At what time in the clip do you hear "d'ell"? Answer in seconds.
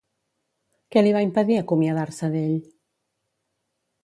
2.37-2.57